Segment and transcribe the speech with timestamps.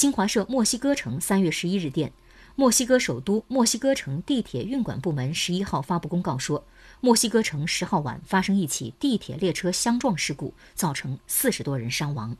[0.00, 2.10] 新华社墨西哥城三月十一日电
[2.56, 6.64] 墨西哥首都墨西哥城地铁运管部门十一号发布公告说
[7.02, 12.34] 墨西哥城十号晚发生一起地铁列车相撞事故造成四十多人伤亡。